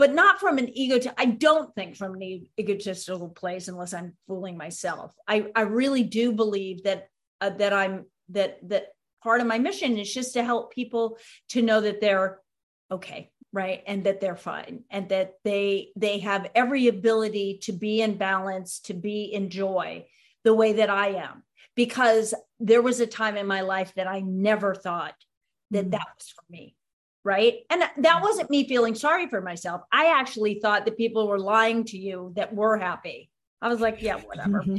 [0.00, 0.98] but not from an ego.
[1.18, 5.12] I don't think from an egotistical place unless I'm fooling myself.
[5.28, 7.08] I I really do believe that
[7.42, 8.86] uh, that I'm that that
[9.22, 11.18] part of my mission is just to help people
[11.50, 12.40] to know that they're
[12.90, 18.00] okay right and that they're fine and that they they have every ability to be
[18.00, 20.06] in balance to be in joy
[20.44, 21.42] the way that i am
[21.74, 25.14] because there was a time in my life that i never thought
[25.72, 25.90] that mm.
[25.90, 26.76] that was for me
[27.24, 27.58] right?
[27.70, 28.22] And that mm-hmm.
[28.22, 29.82] wasn't me feeling sorry for myself.
[29.92, 33.30] I actually thought that people were lying to you that were happy.
[33.62, 34.64] I was like, yeah, whatever.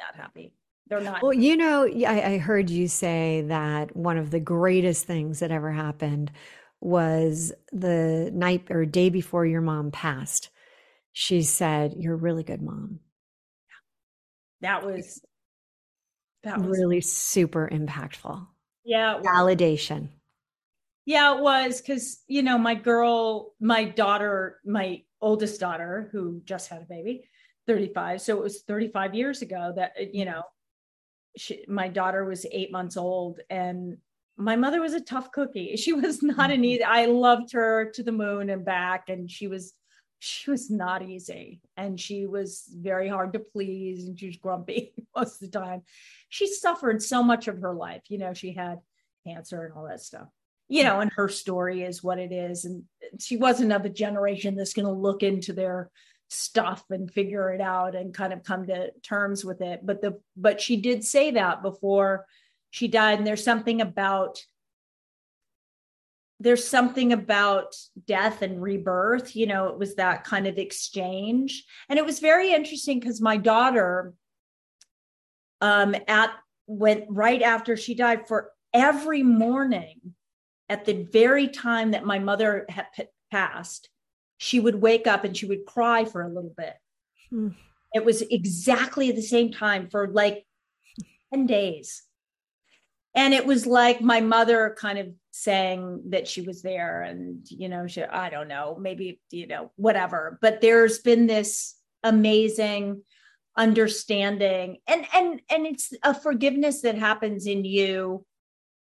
[0.00, 0.52] that happy.
[0.88, 1.22] They're not.
[1.22, 5.50] Well, you know, I, I heard you say that one of the greatest things that
[5.50, 6.32] ever happened
[6.80, 10.50] was the night or day before your mom passed.
[11.12, 13.00] She said, You're a really good mom.
[14.62, 15.20] That was
[16.42, 18.46] that was really super impactful.
[18.84, 19.20] Yeah.
[19.22, 20.08] Validation.
[21.10, 26.68] Yeah, it was because, you know, my girl, my daughter, my oldest daughter, who just
[26.68, 27.24] had a baby,
[27.66, 28.20] 35.
[28.20, 30.44] So it was 35 years ago that, uh, you know,
[31.36, 33.96] she, my daughter was eight months old and
[34.36, 35.74] my mother was a tough cookie.
[35.76, 36.64] She was not an mm-hmm.
[36.66, 39.08] easy, I loved her to the moon and back.
[39.08, 39.72] And she was,
[40.20, 44.92] she was not easy and she was very hard to please and she was grumpy
[45.16, 45.82] most of the time.
[46.28, 48.02] She suffered so much of her life.
[48.10, 48.78] You know, she had
[49.26, 50.28] cancer and all that stuff
[50.70, 52.64] you know, and her story is what it is.
[52.64, 52.84] And
[53.18, 55.90] she wasn't of a generation that's going to look into their
[56.28, 59.80] stuff and figure it out and kind of come to terms with it.
[59.84, 62.24] But the but she did say that before
[62.70, 63.18] she died.
[63.18, 64.40] And there's something about
[66.38, 67.74] there's something about
[68.06, 69.34] death and rebirth.
[69.34, 71.64] You know, it was that kind of exchange.
[71.88, 74.14] And it was very interesting because my daughter
[75.60, 76.30] um at
[76.68, 80.14] went right after she died for every morning
[80.70, 82.86] at the very time that my mother had
[83.30, 83.90] passed,
[84.38, 86.74] she would wake up and she would cry for a little bit.
[87.28, 87.48] Hmm.
[87.92, 90.46] It was exactly the same time for like
[91.34, 92.04] 10 days.
[93.16, 97.68] And it was like my mother kind of saying that she was there and, you
[97.68, 100.38] know, she, I don't know, maybe, you know, whatever.
[100.40, 103.02] But there's been this amazing
[103.56, 108.24] understanding and and and it's a forgiveness that happens in you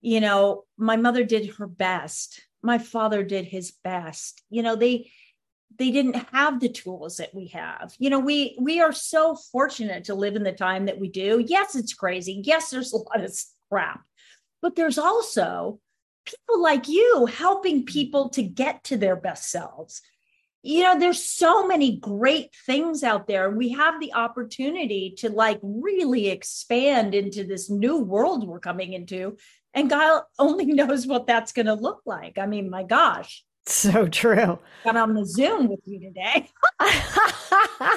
[0.06, 2.40] you know my mother did her best.
[2.62, 4.44] My father did his best.
[4.52, 5.10] You know they
[5.78, 7.96] they didn't have the tools that we have.
[7.98, 11.44] You know we we are so fortunate to live in the time that we do.
[11.46, 12.44] Yes it's crazy.
[12.46, 13.36] Yes there's a lot of
[13.72, 14.04] crap.
[14.62, 15.80] But there's also
[16.26, 20.04] people like you helping people to get to their best selves.
[20.62, 23.50] You know there's so many great things out there.
[23.50, 29.38] We have the opportunity to like really expand into this new world we're coming into
[29.76, 32.38] and God only knows what that's going to look like.
[32.38, 33.44] I mean, my gosh.
[33.68, 34.60] So true.
[34.84, 36.50] Got on the Zoom with you today.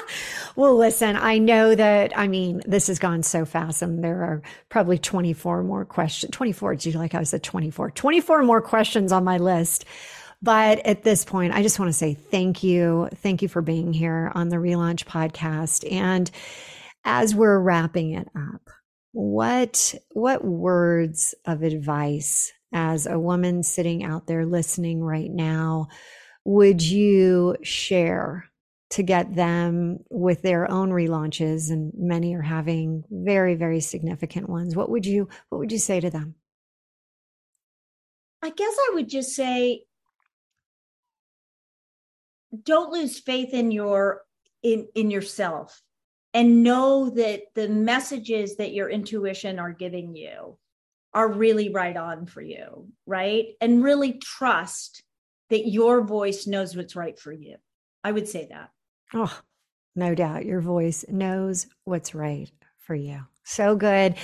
[0.55, 4.41] well, listen, I know that, I mean, this has gone so fast, and there are
[4.69, 6.31] probably 24 more questions.
[6.31, 7.91] 24, do you like I said 24?
[7.91, 9.85] 24 more questions on my list.
[10.41, 13.09] But at this point, I just want to say thank you.
[13.17, 15.89] Thank you for being here on the Relaunch podcast.
[15.91, 16.31] And
[17.03, 18.69] as we're wrapping it up,
[19.11, 25.87] what what words of advice as a woman sitting out there listening right now
[26.45, 28.45] would you share
[28.91, 34.75] to get them with their own relaunches and many are having very very significant ones?
[34.75, 36.35] What would you what would you say to them?
[38.41, 39.83] I guess i would just say
[42.63, 44.21] don't lose faith in your
[44.63, 45.81] in in yourself
[46.33, 50.57] and know that the messages that your intuition are giving you
[51.13, 53.47] are really right on for you, right?
[53.61, 55.03] And really trust
[55.49, 57.55] that your voice knows what's right for you.
[58.03, 58.69] I would say that.
[59.13, 59.39] Oh,
[59.95, 60.45] no doubt.
[60.45, 63.25] Your voice knows what's right for you.
[63.43, 64.15] So good.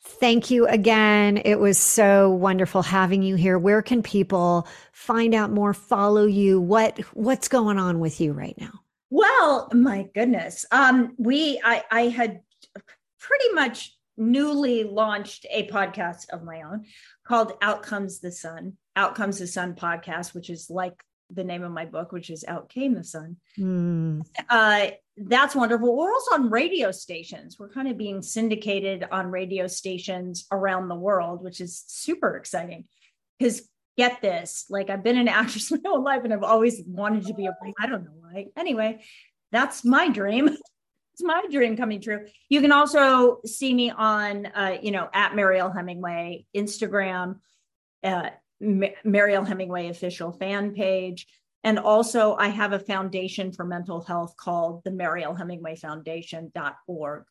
[0.00, 1.40] Thank you again.
[1.44, 3.56] It was so wonderful having you here.
[3.56, 6.60] Where can people find out more, follow you?
[6.60, 8.80] What what's going on with you right now?
[9.12, 10.64] Well, my goodness.
[10.72, 12.40] Um, we I, I had
[13.20, 16.86] pretty much newly launched a podcast of my own
[17.26, 18.78] called Out Comes the Sun.
[18.96, 22.42] Out Comes the Sun podcast, which is like the name of my book, which is
[22.48, 23.36] Out Came the Sun.
[23.58, 24.22] Mm.
[24.48, 25.94] Uh, that's wonderful.
[25.94, 27.58] We're also on radio stations.
[27.58, 32.86] We're kind of being syndicated on radio stations around the world, which is super exciting
[33.38, 34.66] because get this.
[34.70, 37.56] Like i've been an actress my whole life and i've always wanted to be a
[37.78, 38.46] i don't know why.
[38.56, 39.00] Anyway
[39.50, 40.56] that's my dream.
[41.14, 42.24] It's my dream coming true.
[42.48, 47.40] You can also see me on uh, you know at mariel hemingway instagram
[48.02, 48.30] uh,
[48.60, 51.26] mariel hemingway official fan page.
[51.64, 57.24] And also i have a foundation for mental health called the mariel hemingway foundation.org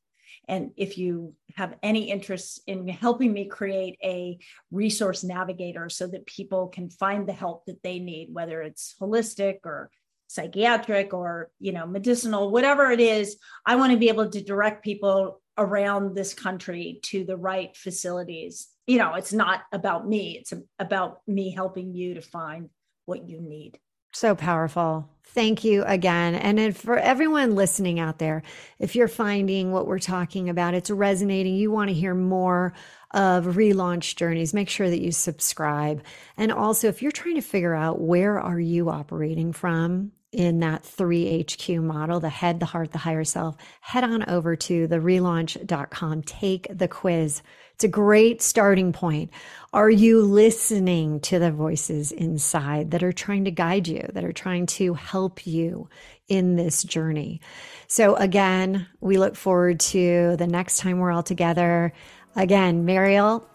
[0.48, 4.40] and if you have any interest in helping me create a
[4.72, 9.60] resource navigator so that people can find the help that they need, whether it's holistic
[9.66, 9.90] or
[10.28, 14.82] psychiatric or you know medicinal whatever it is i want to be able to direct
[14.82, 20.38] people around this country to the right facilities you know, it's not about me.
[20.38, 22.70] It's about me helping you to find
[23.06, 23.80] what you need.
[24.12, 25.10] So powerful.
[25.24, 26.36] Thank you again.
[26.36, 28.44] And for everyone listening out there,
[28.80, 32.74] if you're finding what we're talking about, it's resonating, you want to hear more
[33.12, 36.04] of relaunch journeys, make sure that you subscribe.
[36.36, 40.84] And also, if you're trying to figure out where are you operating from in that
[40.84, 46.24] 3HQ model, the head, the heart, the higher self, head on over to the relaunch.com,
[46.24, 47.42] take the quiz.
[47.76, 49.32] It's a great starting point.
[49.74, 54.32] Are you listening to the voices inside that are trying to guide you, that are
[54.32, 55.90] trying to help you
[56.28, 57.42] in this journey?
[57.88, 61.92] So, again, we look forward to the next time we're all together.
[62.36, 63.46] Again, Mariel,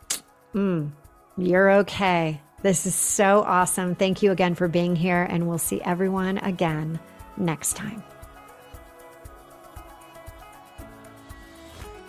[0.54, 0.90] mm,
[1.38, 2.42] you're okay.
[2.62, 3.94] This is so awesome.
[3.94, 6.98] Thank you again for being here, and we'll see everyone again
[7.36, 8.02] next time.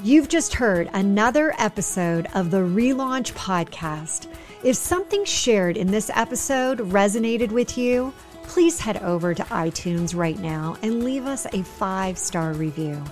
[0.04, 4.28] You've just heard another episode of the Relaunch Podcast.
[4.64, 10.39] If something shared in this episode resonated with you, please head over to iTunes right
[10.39, 13.04] now and leave us a five star review.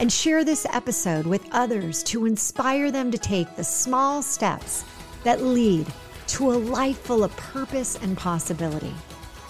[0.00, 4.82] And share this episode with others to inspire them to take the small steps
[5.24, 5.86] that lead
[6.30, 8.94] to a life full of purpose and possibility.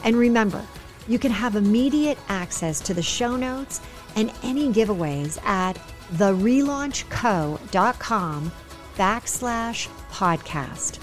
[0.05, 0.65] And remember,
[1.09, 3.81] you can have immediate access to the show notes
[4.17, 5.77] and any giveaways at
[6.15, 8.53] therelaunchco.com
[8.97, 10.99] backslash podcast.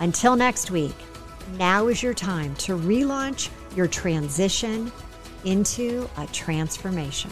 [0.00, 0.94] Until next week,
[1.58, 4.90] now is your time to relaunch your transition
[5.44, 7.30] into a transformation.